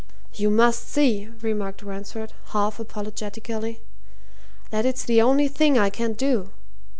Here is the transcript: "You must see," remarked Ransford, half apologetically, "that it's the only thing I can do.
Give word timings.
"You 0.33 0.49
must 0.49 0.87
see," 0.89 1.29
remarked 1.43 1.83
Ransford, 1.83 2.33
half 2.45 2.79
apologetically, 2.79 3.81
"that 4.71 4.83
it's 4.83 5.03
the 5.03 5.21
only 5.21 5.47
thing 5.47 5.77
I 5.77 5.91
can 5.91 6.13
do. 6.13 6.49